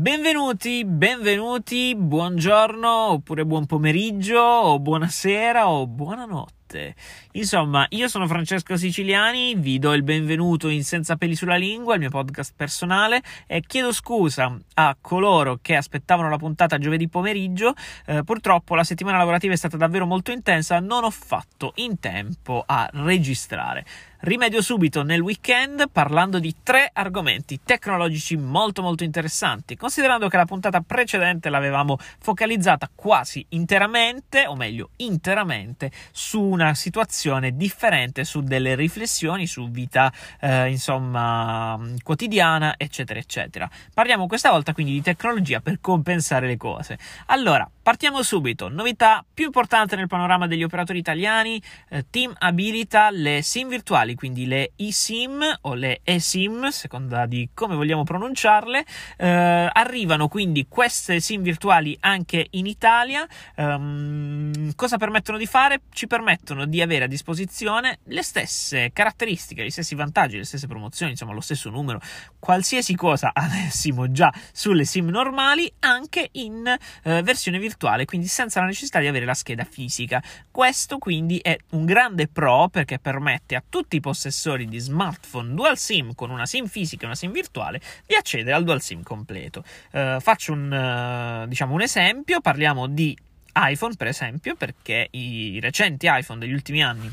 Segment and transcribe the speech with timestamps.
[0.00, 6.94] Benvenuti, benvenuti, buongiorno, oppure buon pomeriggio, o buonasera, o buonanotte.
[7.32, 12.00] Insomma, io sono Francesco Siciliani, vi do il benvenuto in Senza peli sulla lingua, il
[12.00, 17.74] mio podcast personale, e chiedo scusa a coloro che aspettavano la puntata giovedì pomeriggio.
[18.06, 22.62] Eh, purtroppo la settimana lavorativa è stata davvero molto intensa, non ho fatto in tempo
[22.64, 23.84] a registrare.
[24.22, 30.44] Rimedio subito nel weekend parlando di tre argomenti tecnologici molto molto interessanti, considerando che la
[30.44, 38.74] puntata precedente l'avevamo focalizzata quasi interamente, o meglio interamente, su una situazione differente, su delle
[38.74, 43.70] riflessioni, su vita eh, insomma quotidiana, eccetera eccetera.
[43.94, 46.98] Parliamo questa volta quindi di tecnologia per compensare le cose.
[47.28, 48.68] Allora, partiamo subito.
[48.68, 54.46] Novità più importante nel panorama degli operatori italiani, eh, Team abilita le SIM virtuali quindi
[54.46, 58.84] le eSIM o le eSIM, seconda di come vogliamo pronunciarle.
[59.16, 63.26] Eh, arrivano quindi queste SIM virtuali anche in Italia.
[63.56, 65.80] Um, cosa permettono di fare?
[65.90, 71.10] Ci permettono di avere a disposizione le stesse caratteristiche, gli stessi vantaggi, le stesse promozioni,
[71.10, 72.00] insomma lo stesso numero,
[72.38, 76.64] qualsiasi cosa avessimo già sulle SIM normali, anche in
[77.02, 80.22] eh, versione virtuale, quindi senza la necessità di avere la scheda fisica.
[80.50, 85.78] Questo quindi è un grande pro perché permette a tutti i possessori di smartphone dual
[85.78, 89.64] SIM con una SIM fisica e una SIM virtuale di accedere al dual SIM completo.
[89.92, 93.16] Uh, faccio un, uh, diciamo un esempio, parliamo di
[93.54, 97.12] iPhone per esempio, perché i recenti iPhone degli ultimi anni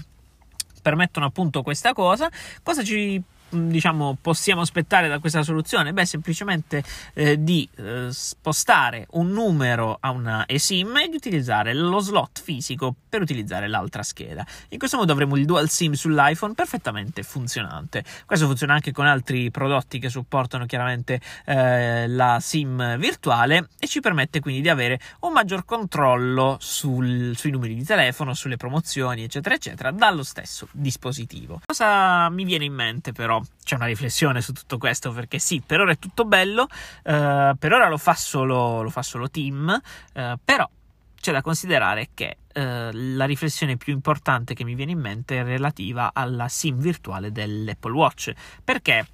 [0.81, 2.29] permettono appunto questa cosa.
[2.63, 5.93] Cosa ci diciamo, possiamo aspettare da questa soluzione?
[5.93, 11.99] Beh, semplicemente eh, di eh, spostare un numero a una eSIM e di utilizzare lo
[11.99, 14.45] slot fisico per utilizzare l'altra scheda.
[14.69, 18.03] In questo modo avremo il dual SIM sull'iPhone perfettamente funzionante.
[18.25, 23.99] Questo funziona anche con altri prodotti che supportano chiaramente eh, la SIM virtuale e ci
[23.99, 29.55] permette quindi di avere un maggior controllo sul, sui numeri di telefono, sulle promozioni, eccetera,
[29.55, 31.61] eccetera, dallo stesso dispositivo.
[31.65, 33.36] Cosa mi viene in mente però?
[33.63, 36.67] C'è una riflessione su tutto questo perché sì, per ora è tutto bello,
[37.03, 39.79] eh, per ora lo fa solo, lo fa solo Team,
[40.13, 40.69] eh, però
[41.19, 45.43] c'è da considerare che eh, la riflessione più importante che mi viene in mente è
[45.43, 48.31] relativa alla SIM virtuale dell'Apple Watch.
[48.63, 49.05] Perché?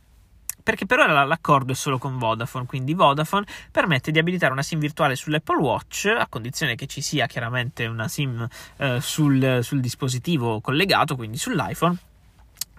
[0.61, 4.79] Perché per ora l'accordo è solo con Vodafone, quindi Vodafone permette di abilitare una SIM
[4.79, 8.47] virtuale sull'Apple Watch a condizione che ci sia chiaramente una SIM
[8.78, 11.97] eh, sul, sul dispositivo collegato, quindi sull'iPhone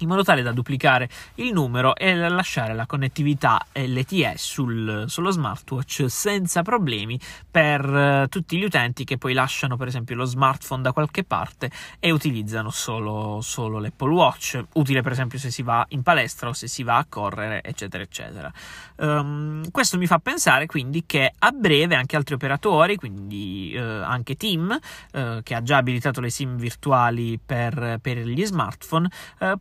[0.04, 6.04] in modo tale da duplicare il numero e lasciare la connettività LTE sul, sullo smartwatch
[6.09, 7.19] senza problemi
[7.50, 11.70] per uh, tutti gli utenti che poi lasciano per esempio lo smartphone da qualche parte
[11.98, 16.53] e utilizzano solo, solo l'Apple Watch, utile per esempio se si va in palestra o
[16.53, 18.53] se si va a correre eccetera eccetera.
[18.97, 24.37] Um, questo mi fa pensare quindi che a breve anche altri operatori, quindi uh, anche
[24.37, 24.78] Team
[25.12, 29.09] uh, che ha già abilitato le SIM virtuali per, per gli smartphone,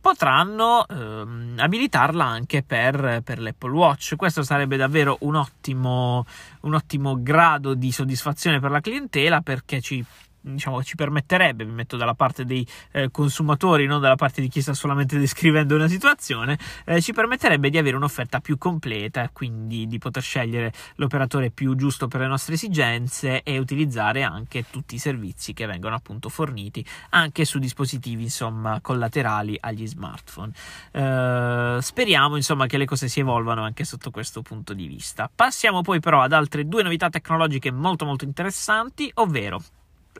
[0.00, 4.16] potranno potranno ehm, abilitarla anche per, per, l'Apple Watch.
[4.16, 6.26] Questo sarebbe davvero un ottimo,
[6.62, 10.04] un ottimo grado di soddisfazione per la clientela perché ci
[10.44, 14.60] diciamo, ci permetterebbe, mi metto dalla parte dei eh, consumatori, non dalla parte di chi
[14.60, 19.98] sta solamente descrivendo una situazione, eh, ci permetterebbe di avere un'offerta più completa, quindi di
[19.98, 25.54] poter scegliere l'operatore più giusto per le nostre esigenze e utilizzare anche tutti i servizi
[25.54, 30.52] che vengono appunto forniti anche su dispositivi insomma collaterali agli smartphone.
[30.92, 35.30] Eh, speriamo insomma che le cose si evolvano anche sotto questo punto di vista.
[35.34, 39.62] Passiamo poi però ad altre due novità tecnologiche molto molto interessanti, ovvero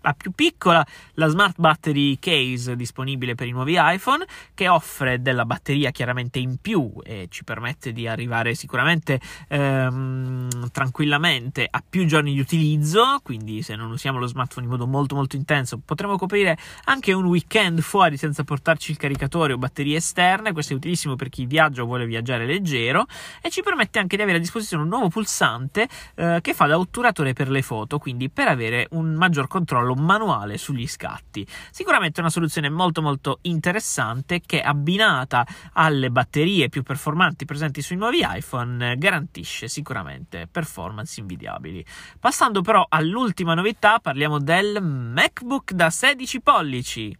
[0.03, 0.85] la più piccola,
[1.15, 4.25] la Smart Battery Case disponibile per i nuovi iPhone,
[4.55, 11.67] che offre della batteria chiaramente in più e ci permette di arrivare sicuramente ehm, tranquillamente
[11.71, 15.37] a più giorni di utilizzo, quindi se non usiamo lo smartphone in modo molto molto
[15.37, 20.73] intenso potremo coprire anche un weekend fuori senza portarci il caricatore o batterie esterne, questo
[20.73, 23.07] è utilissimo per chi viaggia o vuole viaggiare leggero.
[23.41, 26.79] E ci permette anche di avere a disposizione un nuovo pulsante eh, che fa da
[26.79, 31.47] otturatore per le foto, quindi per avere un maggior controllo manuale sugli scatti.
[31.71, 38.25] Sicuramente una soluzione molto molto interessante che abbinata alle batterie più performanti presenti sui nuovi
[38.27, 41.85] iPhone garantisce sicuramente performance invidiabili.
[42.19, 47.19] Passando però all'ultima novità, parliamo del MacBook da 16 pollici.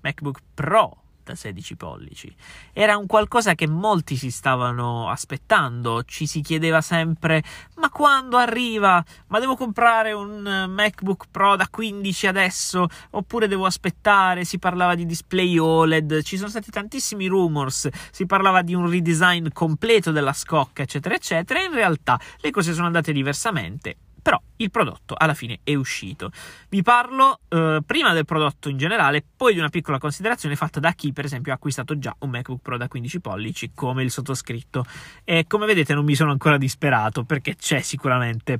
[0.00, 2.34] MacBook Pro da 16 pollici.
[2.72, 7.42] Era un qualcosa che molti si stavano aspettando, ci si chiedeva sempre
[7.76, 9.04] ma quando arriva?
[9.28, 14.44] Ma devo comprare un MacBook Pro da 15 adesso oppure devo aspettare?
[14.44, 19.48] Si parlava di display OLED, ci sono stati tantissimi rumors, si parlava di un redesign
[19.52, 21.62] completo della scocca, eccetera, eccetera.
[21.62, 26.30] In realtà le cose sono andate diversamente però il prodotto alla fine è uscito.
[26.70, 30.92] Vi parlo eh, prima del prodotto in generale, poi di una piccola considerazione fatta da
[30.92, 34.86] chi, per esempio, ha acquistato già un MacBook Pro da 15 pollici, come il sottoscritto.
[35.24, 38.58] E come vedete, non mi sono ancora disperato perché c'è sicuramente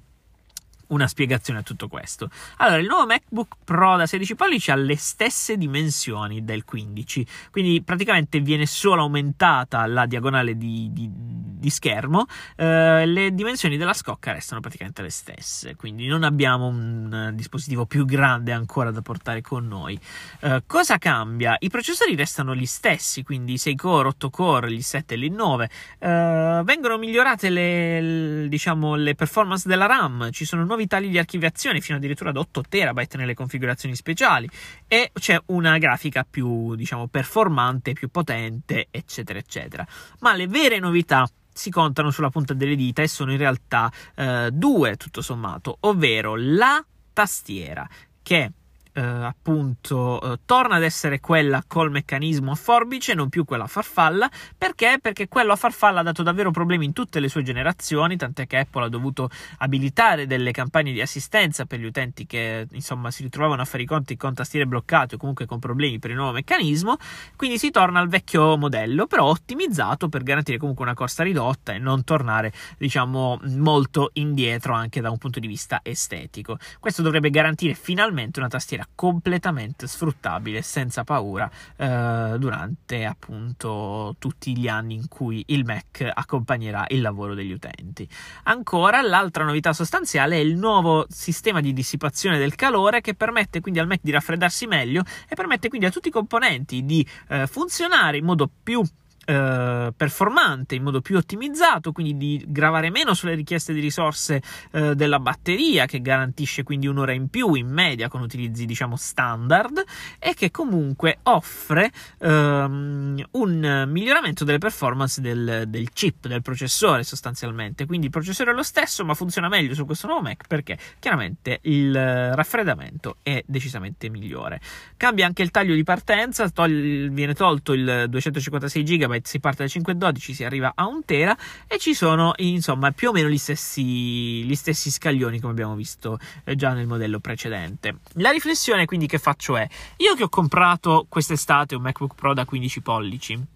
[0.89, 2.29] una spiegazione a tutto questo.
[2.59, 7.83] Allora, il nuovo MacBook Pro da 16 pollici ha le stesse dimensioni del 15, quindi
[7.83, 12.27] praticamente viene solo aumentata la diagonale di, di, di schermo,
[12.57, 18.05] eh, le dimensioni della scocca restano praticamente le stesse, quindi non abbiamo un dispositivo più
[18.05, 19.99] grande ancora da portare con noi.
[20.41, 21.57] Eh, cosa cambia?
[21.61, 25.71] I processori restano gli stessi, quindi 6 core, 8 core, gli 7 e gli 9.
[25.99, 31.81] Eh, vengono migliorate le, diciamo, le performance della RAM, ci sono nuovi tagli di archiviazione
[31.81, 34.49] fino addirittura ad 8 terabyte nelle configurazioni speciali
[34.87, 39.87] e c'è una grafica più diciamo performante, più potente, eccetera, eccetera.
[40.21, 44.51] Ma le vere novità si contano sulla punta delle dita e sono in realtà eh,
[44.53, 47.89] due tutto sommato, ovvero la tastiera
[48.23, 48.51] che
[48.95, 53.67] eh, appunto eh, torna ad essere quella col meccanismo a forbice, non più quella a
[53.67, 54.31] farfalla.
[54.57, 54.99] Perché?
[55.03, 58.59] Perché quello a farfalla ha dato davvero problemi in tutte le sue generazioni, tant'è che
[58.59, 63.63] Apple ha dovuto abilitare delle campagne di assistenza per gli utenti che insomma si ritrovavano
[63.63, 66.97] a fare i conti con tastiere bloccate o comunque con problemi per il nuovo meccanismo.
[67.37, 71.79] Quindi si torna al vecchio modello, però ottimizzato per garantire comunque una corsa ridotta e
[71.79, 76.59] non tornare, diciamo, molto indietro anche da un punto di vista estetico.
[76.79, 84.69] Questo dovrebbe garantire finalmente una tastiera completamente sfruttabile senza paura eh, durante appunto tutti gli
[84.69, 88.09] anni in cui il Mac accompagnerà il lavoro degli utenti.
[88.45, 93.81] Ancora l'altra novità sostanziale è il nuovo sistema di dissipazione del calore che permette quindi
[93.81, 98.19] al Mac di raffreddarsi meglio e permette quindi a tutti i componenti di eh, funzionare
[98.19, 98.83] in modo più
[99.25, 104.43] eh, performante, in modo più ottimizzato, quindi di gravare meno sulle richieste di risorse
[104.73, 109.83] eh, della batteria, che garantisce quindi un'ora in più in media con utilizzi diciamo standard
[110.19, 117.87] e che comunque offre ehm, un miglioramento delle performance del, del, chip, del processore sostanzialmente.
[117.87, 121.61] Quindi il processore è lo stesso, ma funziona meglio su questo nuovo Mac perché chiaramente
[121.63, 124.61] il raffreddamento è decisamente migliore.
[124.97, 129.69] Cambia anche il taglio di partenza, togli, viene tolto il 256 GB si parte da
[129.69, 134.45] 512, si arriva a 1 tera e ci sono insomma più o meno gli stessi,
[134.45, 137.99] gli stessi scaglioni come abbiamo visto eh, già nel modello precedente.
[138.15, 139.69] La riflessione quindi che faccio è,
[139.99, 143.47] io che ho comprato quest'estate un MacBook Pro da 15 pollici,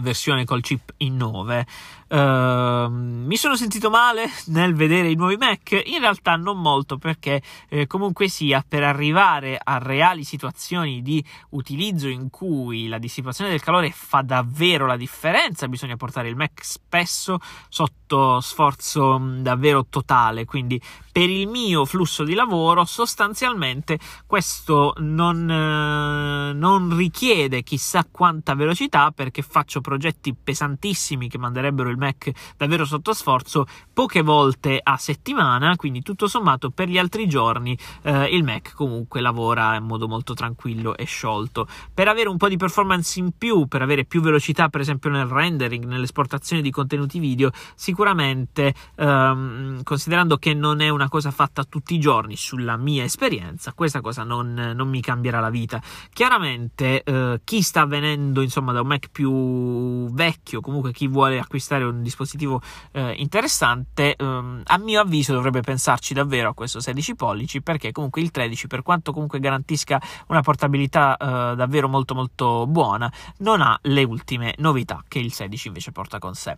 [0.00, 1.66] versione col chip in 9
[2.10, 5.80] Uh, mi sono sentito male nel vedere i nuovi Mac?
[5.84, 12.08] In realtà non molto perché eh, comunque sia per arrivare a reali situazioni di utilizzo
[12.08, 17.38] in cui la dissipazione del calore fa davvero la differenza, bisogna portare il Mac spesso
[17.68, 25.48] sotto sforzo mm, davvero totale, quindi per il mio flusso di lavoro sostanzialmente questo non,
[25.48, 32.84] eh, non richiede chissà quanta velocità perché faccio progetti pesantissimi che manderebbero il Mac davvero
[32.84, 38.42] sotto sforzo poche volte a settimana, quindi tutto sommato per gli altri giorni eh, il
[38.42, 41.68] Mac comunque lavora in modo molto tranquillo e sciolto.
[41.92, 45.26] Per avere un po' di performance in più, per avere più velocità per esempio nel
[45.26, 51.94] rendering, nell'esportazione di contenuti video, sicuramente ehm, considerando che non è una cosa fatta tutti
[51.94, 55.80] i giorni sulla mia esperienza, questa cosa non, non mi cambierà la vita.
[56.12, 61.84] Chiaramente eh, chi sta venendo insomma da un Mac più vecchio, comunque chi vuole acquistare
[61.90, 62.60] un dispositivo
[62.92, 68.20] eh, interessante, ehm, a mio avviso dovrebbe pensarci davvero a questo 16 pollici perché comunque
[68.20, 73.78] il 13 per quanto comunque garantisca una portabilità eh, davvero molto molto buona, non ha
[73.82, 76.56] le ultime novità che il 16 invece porta con sé.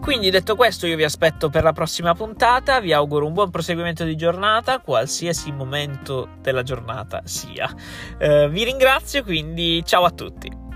[0.00, 4.04] Quindi detto questo io vi aspetto per la prossima puntata, vi auguro un buon proseguimento
[4.04, 7.68] di giornata, qualsiasi momento della giornata sia.
[8.18, 10.67] Eh, vi ringrazio quindi ciao a tutti.